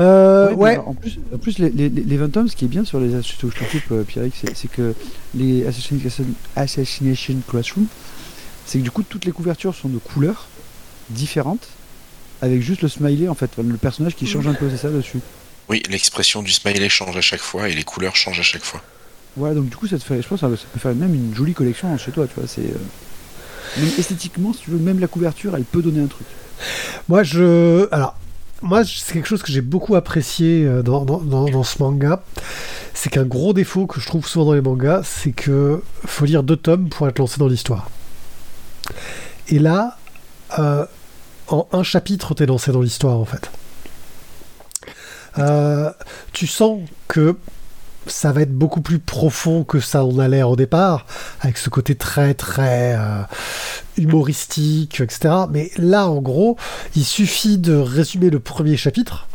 [0.00, 0.78] Euh, ouais.
[0.78, 3.14] En plus, en plus les, les, les 20 tomes, ce qui est bien sur les
[3.14, 4.94] Assassination, coupe, euh, Pierrick, c'est que
[5.34, 6.24] les Assassination,
[6.56, 7.86] Assassination Classroom,
[8.66, 10.46] c'est que du coup, toutes les couvertures sont de couleurs
[11.10, 11.68] différentes,
[12.40, 15.20] avec juste le smiley, en fait, le personnage qui change un peu, c'est ça dessus.
[15.68, 18.82] Oui, l'expression du smiley change à chaque fois et les couleurs changent à chaque fois.
[19.36, 21.34] Voilà, donc du coup, ça te fait, je pense que ça, peut faire même une
[21.34, 22.46] jolie collection chez toi, tu vois.
[22.46, 26.26] C'est euh, même esthétiquement, si tu veux, même la couverture, elle peut donner un truc.
[27.08, 27.88] Moi, je.
[27.92, 28.16] Alors,
[28.60, 32.22] moi, c'est quelque chose que j'ai beaucoup apprécié euh, dans, dans, dans, dans ce manga.
[32.94, 36.42] C'est qu'un gros défaut que je trouve souvent dans les mangas, c'est que faut lire
[36.42, 37.90] deux tomes pour être lancé dans l'histoire.
[39.48, 39.96] Et là,
[40.58, 40.84] euh,
[41.48, 43.50] en un chapitre, t'es lancé dans l'histoire, en fait.
[45.38, 45.90] Euh,
[46.32, 47.36] tu sens que
[48.06, 51.06] ça va être beaucoup plus profond que ça en a l'air au départ,
[51.40, 53.22] avec ce côté très très euh,
[53.96, 55.34] humoristique, etc.
[55.50, 56.56] Mais là, en gros,
[56.96, 59.28] il suffit de résumer le premier chapitre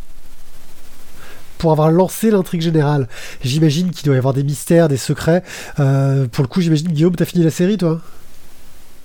[1.58, 3.08] pour avoir lancé l'intrigue générale.
[3.44, 5.44] J'imagine qu'il doit y avoir des mystères, des secrets.
[5.80, 8.02] Euh, pour le coup, j'imagine, Guillaume, t'as fini la série, toi?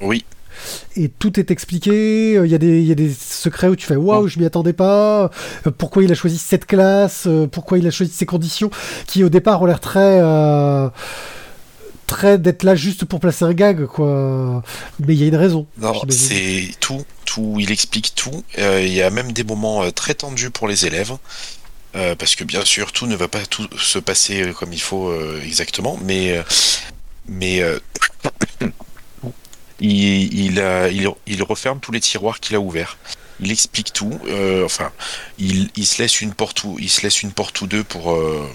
[0.00, 0.24] Oui,
[0.96, 2.34] et tout est expliqué.
[2.34, 4.44] Il y, a des- il y a des secrets où tu fais waouh, je m'y
[4.46, 5.30] attendais pas.
[5.66, 7.24] Euh, Pourquoi il a choisi cette classe?
[7.26, 8.70] Euh, Pourquoi il a choisi ces conditions
[9.06, 10.20] qui au départ ont l'air très.
[10.22, 10.88] euh,
[12.06, 14.62] très d'être là juste pour placer un gag, quoi.
[15.00, 15.66] Mais il y a une raison.
[15.78, 18.44] non, c'est tout, tout, il explique tout.
[18.58, 21.12] Euh, Il y a même des moments euh, très tendus pour les élèves.
[21.94, 24.80] Euh, parce que bien sûr, tout ne va pas tout se passer euh, comme il
[24.80, 26.42] faut euh, exactement, mais euh,
[27.28, 27.78] mais euh,
[29.82, 30.58] il, il,
[30.92, 32.96] il, il referme tous les tiroirs qu'il a ouverts.
[33.40, 34.18] Il explique tout.
[34.28, 34.92] euh, enfin,
[35.38, 38.12] il, il se laisse une porte ou il se laisse une porte ou deux pour
[38.12, 38.48] euh,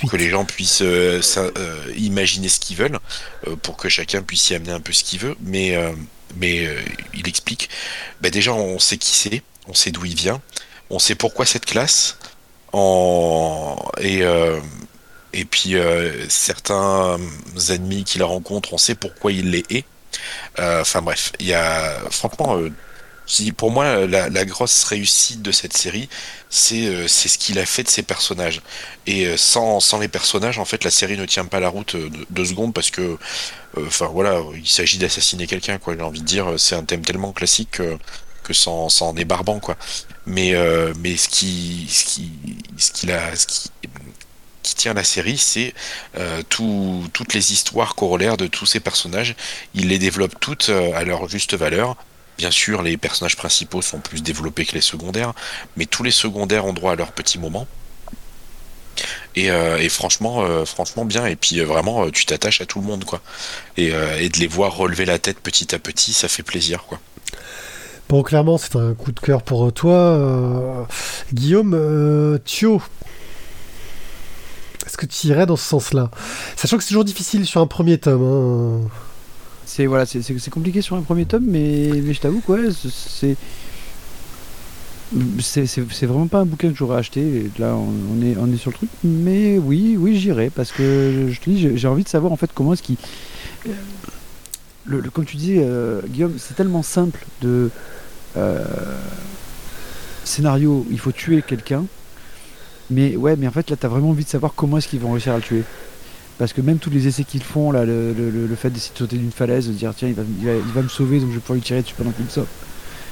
[0.00, 1.50] pour que les gens puissent euh, ça-
[1.96, 2.98] imaginer ce qu'ils veulent,
[3.62, 5.36] pour que chacun puisse y amener un peu ce qu'il veut.
[5.40, 5.76] Mais,
[6.36, 6.68] mais
[7.14, 7.70] il explique.
[8.20, 10.40] Bah, déjà, on sait qui c'est, on sait d'où il vient,
[10.90, 12.18] on sait pourquoi cette classe.
[12.72, 13.76] En...
[14.00, 14.22] Et,
[15.32, 15.74] et puis,
[16.28, 17.18] certains
[17.70, 19.84] ennemis qu'il rencontre, on sait pourquoi il les hait.
[20.58, 22.58] Euh, Enfin bref, il y a franchement.
[22.58, 22.70] euh,
[23.56, 26.08] pour moi, la, grosse réussite de cette série,
[26.48, 28.60] c'est euh, c'est ce qu'il a fait de ses personnages.
[29.06, 32.10] Et sans, sans les personnages, en fait, la série ne tient pas la route de-
[32.30, 33.18] deux secondes parce que,
[33.78, 35.94] enfin voilà, il s'agit d'assassiner quelqu'un, quoi.
[35.96, 37.98] J'ai envie de dire, c'est un thème tellement classique que,
[38.42, 39.76] que ça en ça en est barbant, quoi.
[40.26, 40.54] Mais,
[40.98, 42.32] mais ce qui, ce qui,
[42.78, 43.70] ce a, ce qui,
[44.62, 45.74] qui tient la série, c'est
[46.18, 49.34] euh, tout- toutes les histoires corollaires de tous ces personnages.
[49.74, 51.96] Il les développe toutes euh, à leur juste valeur.
[52.38, 55.34] Bien sûr, les personnages principaux sont plus développés que les secondaires,
[55.76, 57.66] mais tous les secondaires ont droit à leur petit moment.
[59.36, 61.26] Et, euh, franchement, franchement bien.
[61.26, 63.20] Et puis vraiment, tu t'attaches à tout le monde, quoi.
[63.76, 66.98] Et, et de les voir relever la tête petit à petit, ça fait plaisir, quoi.
[68.08, 70.86] Bon, clairement, c'est un coup de cœur pour toi.
[71.32, 72.82] Guillaume, Thio,
[74.90, 76.10] est-ce que tu irais dans ce sens-là?
[76.56, 78.22] Sachant que c'est toujours difficile sur un premier tome.
[78.24, 78.88] hein.
[79.64, 83.36] C'est voilà, c'est- compliqué sur un premier tome, mais, je t'avoue quoi, c'est
[85.40, 87.20] c'est vraiment pas un bouquin que j'aurais acheté.
[87.20, 91.28] Et là, on, est on est sur le truc, mais oui, oui, j'irai parce que
[91.30, 92.96] je te dis, j'ai- envie de savoir en fait comment est-ce qu'il
[94.86, 97.70] le, le- comme tu disais, euh, Guillaume, c'est tellement simple de
[98.36, 98.64] euh,
[100.24, 100.84] scénario.
[100.90, 101.84] Il faut tuer quelqu'un,
[102.90, 105.12] mais ouais, mais en fait là, t'as vraiment envie de savoir comment est-ce qu'ils vont
[105.12, 105.62] réussir à le tuer.
[106.38, 108.14] Parce que même tous les essais qu'ils font, là, le,
[108.56, 110.82] fait d'essayer de sauter d'une falaise, de dire tiens, il va, il va- il va
[110.82, 112.46] me sauver, donc je vais pouvoir lui tirer dessus pendant qu'il me sauve.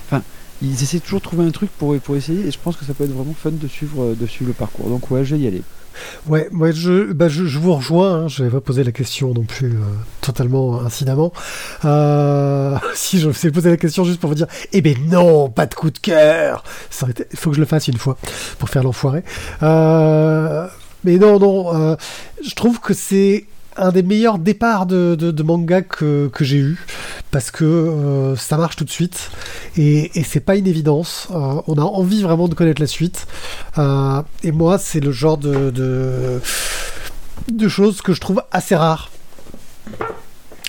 [0.06, 0.22] Enfin,
[0.62, 2.94] ils essaient toujours de trouver un truc pour, pour essayer, et je pense que ça
[2.94, 4.88] peut être vraiment fun de suivre, euh, de suivre le parcours.
[4.88, 5.62] Donc ouais, je vais y aller.
[6.26, 9.42] Ouais, moi je, bah, je, vous rejoins, hein, je vais pas poser la question non
[9.42, 9.80] plus euh,
[10.20, 11.32] totalement incidemment.
[11.84, 15.66] Euh, si je vous poser la question juste pour vous dire, eh ben non, pas
[15.66, 16.62] de coup de cœur.
[17.08, 18.16] Été- faut que je le fasse une fois
[18.58, 19.22] pour faire l'enfoiré.
[19.62, 20.66] Euh,
[21.04, 21.96] Mais non, non, euh,
[22.46, 23.46] je trouve que c'est
[23.78, 26.84] un des meilleurs départs de, manga que, j'ai eu
[27.30, 29.30] parce que euh, ça marche tout de suite
[29.76, 31.28] et, c'est pas une évidence.
[31.30, 33.26] Euh, on a envie vraiment de connaître la suite
[33.76, 36.40] et moi c'est le genre de,
[37.68, 39.10] choses que je trouve assez rare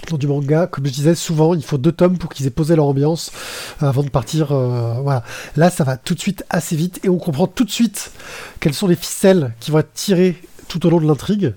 [0.09, 0.67] dans du manga.
[0.67, 3.31] Comme je disais, souvent, il faut deux tomes pour qu'ils aient posé leur ambiance
[3.79, 4.47] avant de partir.
[4.47, 5.23] voilà.
[5.55, 8.11] Là, ça va tout de suite assez vite et on comprend tout de suite
[8.59, 10.35] quelles sont les ficelles qui vont être tirées
[10.67, 11.53] tout au long de l'intrigue.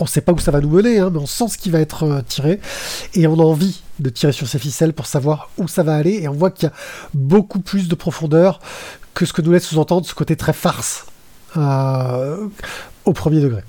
[0.00, 1.70] On ne sait pas où ça va nous mener, hein, mais on sent ce qui
[1.70, 2.58] va être euh, tiré.
[3.14, 6.22] Et on a envie de tirer sur ces ficelles pour savoir où ça va aller.
[6.22, 6.74] Et on voit qu'il y a
[7.12, 8.60] beaucoup plus de profondeur
[9.12, 11.04] que ce que nous laisse sous-entendre ce côté très farce
[11.58, 12.48] euh,
[13.04, 13.62] au premier degré.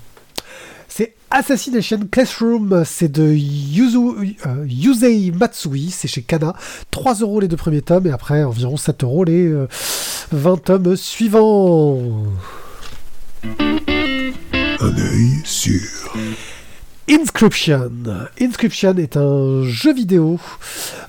[0.87, 6.53] C'est Assassination Classroom, c'est de Yuzu, euh, Yusei Matsui, c'est chez Kana.
[6.91, 9.53] 3 euros les deux premiers tomes et après environ 7 euros les
[10.31, 11.97] 20 tomes suivants
[14.81, 16.15] un œil sur.
[17.07, 17.91] Inscription.
[18.39, 20.39] Inscription est un jeu vidéo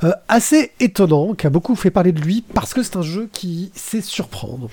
[0.04, 3.30] euh, assez étonnant, qui a beaucoup fait parler de lui, parce que c'est un jeu
[3.32, 4.68] qui sait surprendre.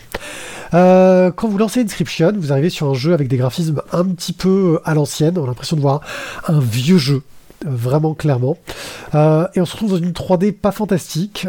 [0.73, 4.33] Euh, quand vous lancez Inscription, vous arrivez sur un jeu avec des graphismes un petit
[4.33, 6.01] peu à l'ancienne, on a l'impression de voir
[6.49, 7.23] un vieux jeu
[7.65, 8.57] vraiment clairement.
[9.15, 11.47] Euh, et on se retrouve dans une 3D pas fantastique,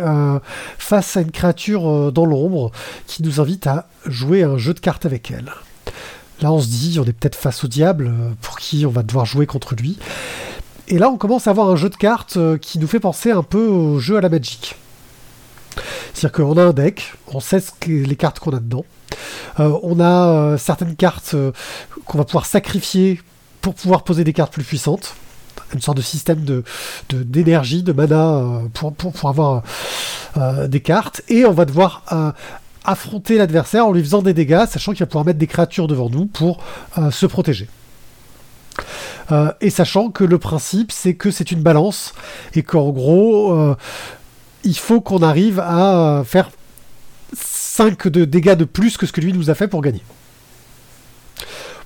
[0.78, 2.70] face à une créature dans l'ombre
[3.08, 5.50] qui nous invite à jouer un jeu de cartes avec elle.
[6.40, 9.02] Là, on se dit, on est peut-être face au diable, euh, pour qui on va
[9.02, 9.98] devoir jouer contre lui.
[10.88, 13.30] Et là, on commence à avoir un jeu de cartes euh, qui nous fait penser
[13.30, 14.76] un peu au jeu à la Magic.
[16.14, 18.84] C'est-à-dire qu'on a un deck, on sait les cartes qu'on a dedans.
[19.60, 21.36] Euh, on a certaines cartes
[22.04, 23.20] qu'on va pouvoir sacrifier
[23.60, 25.14] pour pouvoir poser des cartes plus puissantes.
[25.72, 26.64] Une sorte de système de,
[27.10, 28.42] d'énergie, de, mana
[28.74, 29.62] pour, pour, pour avoir
[30.66, 31.22] des cartes.
[31.28, 32.02] Et on va devoir
[32.84, 36.08] affronter l'adversaire en lui faisant des dégâts, sachant qu'il va pouvoir mettre des créatures devant
[36.08, 36.62] nous pour
[36.98, 37.68] euh, se protéger.
[39.32, 42.14] Euh, et sachant que le principe, c'est que c'est une balance,
[42.54, 43.76] et qu'en gros, euh,
[44.64, 46.50] il faut qu'on arrive à faire
[47.34, 50.02] 5 de dégâts de plus que ce que lui nous a fait pour gagner.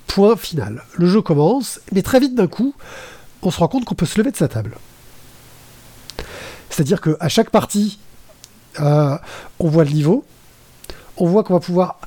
[0.06, 0.82] Point final.
[0.94, 2.74] Le jeu commence, mais très vite d'un coup,
[3.42, 4.76] on se rend compte qu'on peut se lever de sa table.
[6.70, 7.98] C'est-à-dire qu'à chaque partie,
[8.78, 9.18] on
[9.68, 10.24] voit le niveau,
[11.16, 11.98] on voit qu'on va pouvoir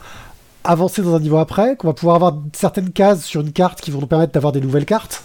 [0.63, 3.91] avancer dans un niveau après, qu'on va pouvoir avoir certaines cases sur une carte qui
[3.91, 5.23] vont nous permettre d'avoir des nouvelles cartes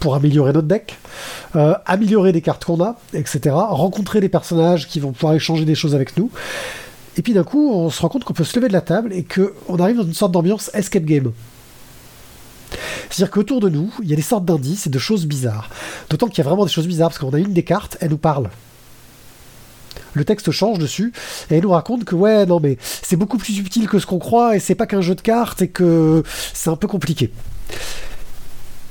[0.00, 0.98] pour améliorer notre deck,
[1.56, 3.54] euh, améliorer des cartes qu'on a, etc.
[3.54, 6.30] Rencontrer des personnages qui vont pouvoir échanger des choses avec nous.
[7.16, 9.12] Et puis d'un coup, on se rend compte qu'on peut se lever de la table
[9.12, 11.32] et qu'on arrive dans une sorte d'ambiance escape game.
[13.10, 15.68] C'est-à-dire qu'autour de nous, il y a des sortes d'indices et de choses bizarres.
[16.08, 18.10] D'autant qu'il y a vraiment des choses bizarres, parce qu'on a une des cartes, elle
[18.10, 18.48] nous parle
[20.14, 21.12] le texte change dessus,
[21.50, 24.18] et elle nous raconte que ouais, non mais c'est beaucoup plus subtil que ce qu'on
[24.18, 27.32] croit, et c'est pas qu'un jeu de cartes, et que c'est un peu compliqué.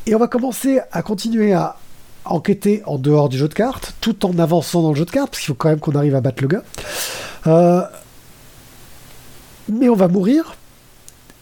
[0.06, 1.78] Et on va commencer à continuer à
[2.26, 5.32] enquêter en dehors du jeu de cartes, tout en avançant dans le jeu de cartes,
[5.32, 6.64] parce qu'il faut quand même qu'on arrive à battre le gars.
[7.48, 7.82] Euh,
[9.68, 10.56] mais on va mourir,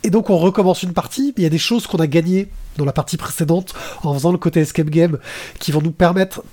[0.03, 2.85] et donc on recommence une partie, il y a des choses qu'on a gagnées dans
[2.85, 5.17] la partie précédente en faisant le côté escape game
[5.59, 6.43] qui vont nous permettre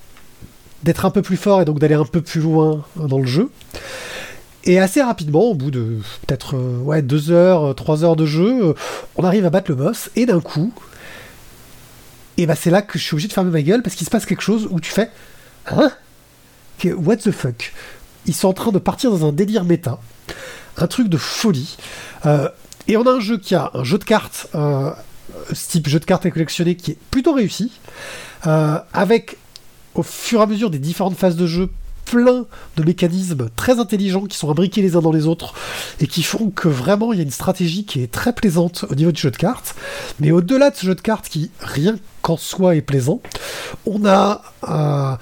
[0.85, 3.51] d'être un peu plus fort et donc d'aller un peu plus loin dans le jeu.
[4.64, 8.25] Et assez rapidement, au bout de peut-être euh, ouais, deux heures, euh, trois heures de
[8.25, 8.75] jeu, euh,
[9.16, 10.73] on arrive à battre le boss, et d'un coup,
[12.38, 14.11] et bah c'est là que je suis obligé de fermer ma gueule parce qu'il se
[14.11, 15.11] passe quelque chose où tu fais
[15.66, 15.90] Hein?
[16.85, 17.73] What the fuck?
[18.27, 19.99] Ils sont en train de partir dans un délire méta,
[20.77, 21.77] un truc de folie.
[22.88, 26.05] et on a un jeu qui a un jeu de cartes, ce type jeu de
[26.05, 27.73] cartes à collectionner qui est plutôt réussi,
[28.42, 29.38] avec
[29.94, 31.70] au fur et à mesure des différentes phases de jeu
[32.04, 35.54] plein de mécanismes très intelligents qui sont imbriqués les uns dans les autres
[36.00, 38.94] et qui font que vraiment il y a une stratégie qui est très plaisante au
[38.94, 39.74] niveau du jeu de cartes.
[40.20, 43.20] Mais au-delà de ce jeu de cartes qui rien qu'en soi est plaisant,
[43.87, 45.18] on a un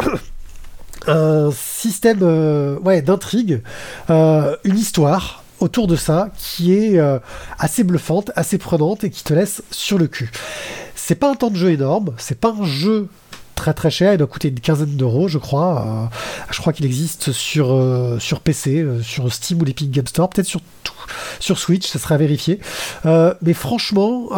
[1.52, 3.62] système euh, d'intrigue,
[4.10, 7.18] euh, une histoire autour de ça qui est euh,
[7.58, 10.30] assez bluffante, assez prenante et qui te laisse sur le cul.
[10.94, 13.08] C'est pas un temps de jeu énorme, c'est pas un jeu
[13.56, 15.84] très très cher, il doit coûter une quinzaine d'euros je crois.
[15.86, 16.16] Euh,
[16.52, 20.28] je crois qu'il existe sur, euh, sur PC, euh, sur Steam ou l'Epic Game Store,
[20.28, 20.60] peut-être sur,
[21.40, 22.60] sur Switch, ça serait à vérifier.
[23.04, 24.28] mais franchement,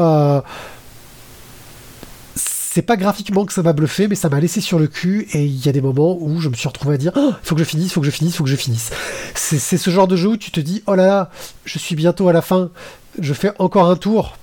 [2.37, 5.45] c'est pas graphiquement que ça m'a bluffé, mais ça m'a laissé sur le cul et
[5.45, 7.61] il y a des moments où je me suis retrouvé à dire oh, faut que
[7.61, 8.91] je finisse, faut que je finisse, faut que je finisse.
[9.35, 11.31] C'est ce genre de jeu où tu te dis oh là là,
[11.65, 12.71] je suis bientôt à la fin,
[13.19, 14.37] je fais encore un tour,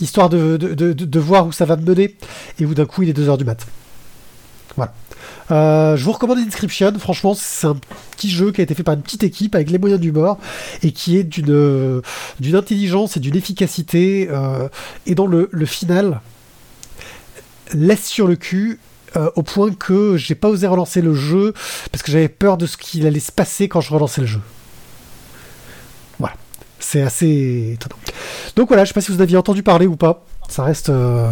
[0.00, 2.16] histoire de, de, de, de voir où ça va me mener,
[2.58, 3.66] et où d'un coup il est 2h du mat'.
[4.76, 4.92] Voilà.
[5.50, 6.92] Euh, je vous recommande Inscription.
[6.98, 7.76] Franchement, c'est un
[8.12, 10.38] petit jeu qui a été fait par une petite équipe avec les moyens du bord
[10.82, 12.00] et qui est d'une
[12.40, 14.28] d'une intelligence et d'une efficacité.
[14.30, 14.68] euh,
[15.06, 16.20] et dans le, le final,
[17.74, 18.78] laisse sur le cul.
[19.16, 21.52] euh, au point que j'ai pas osé relancer le jeu
[21.90, 24.40] parce que j'avais peur de ce qu'il allait se passer quand je relançais le jeu.
[26.18, 26.34] Voilà,
[26.78, 27.96] c'est assez étonnant.
[28.56, 30.24] Donc voilà, je sais pas si vous en aviez entendu parler ou pas.
[30.48, 31.28] Ça reste euh,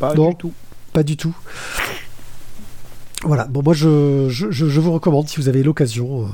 [0.00, 0.30] Pas Non.
[0.30, 0.52] du tout.
[0.96, 1.36] Pas du tout.
[3.22, 6.28] Voilà, bon moi je, je, je- vous recommande si vous avez l'occasion euh,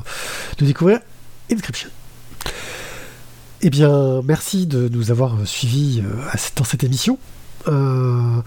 [0.59, 1.01] de découvrir
[1.51, 1.89] Inscription.
[3.63, 6.15] Eh bien, merci de nous avoir suivis euh,
[6.55, 7.19] dans cette émission.
[7.69, 8.41] Euh,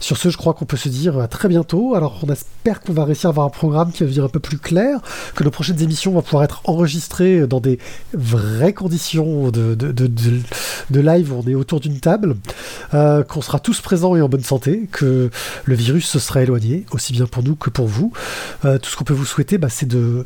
[0.00, 1.94] sur ce, je crois qu'on peut se dire à très bientôt.
[1.94, 4.40] Alors, on espère qu'on va réussir à avoir un programme qui va devenir un peu
[4.40, 5.00] plus clair,
[5.34, 7.78] que nos prochaines émissions vont pouvoir être enregistrées dans des
[8.14, 9.76] vraies conditions de,
[10.90, 12.36] live où on est autour d'une table,
[12.94, 15.30] euh, qu'on sera tous présents et en bonne santé, que
[15.64, 18.12] le virus se sera éloigné, aussi bien pour nous que pour vous.
[18.64, 20.24] Euh, tout ce qu'on peut vous souhaiter, bah, c'est de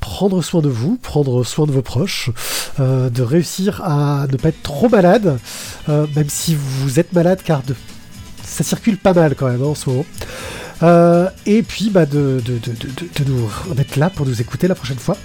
[0.00, 2.30] prendre soin de vous, prendre soin de vos proches,
[2.80, 5.38] euh, de réussir à ne pas être trop malade,
[5.88, 7.74] euh, même si vous êtes malade, car de...
[8.44, 10.06] ça circule pas mal quand même hein, en ce moment.
[10.82, 12.42] Euh, et puis bah, de,
[13.26, 15.16] nous d'être là pour nous écouter la prochaine fois.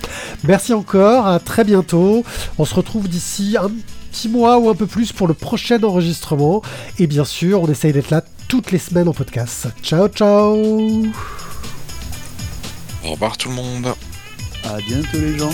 [0.44, 2.24] Merci encore, à très bientôt.
[2.58, 3.72] On se retrouve d'ici un
[4.12, 6.62] petit mois ou un peu plus pour le prochain enregistrement.
[7.00, 9.68] Et bien sûr, on essaye d'être là toutes les semaines en podcast.
[9.82, 10.56] Ciao, ciao
[13.04, 13.94] Au revoir tout le monde.
[14.64, 15.52] À bientôt les gens.